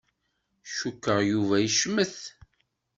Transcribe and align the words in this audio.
Cukkeɣ 0.77 1.19
Yuba 1.29 1.55
yecmet. 1.63 2.17